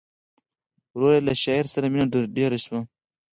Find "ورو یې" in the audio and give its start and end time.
1.09-1.25